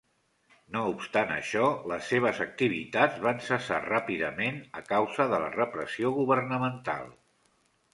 [0.75, 7.19] No obstant això, les seves activitats van cessar ràpidament a causa de la repressió governamental.